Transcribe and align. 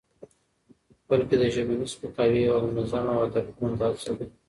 بلکې 1.09 1.35
د 1.37 1.43
ژبني 1.53 1.85
سپکاوي 1.93 2.41
یوه 2.49 2.65
منظمه 2.75 3.11
او 3.15 3.21
هدفمنده 3.25 3.83
هڅه 3.89 4.11
ده؛ 4.17 4.25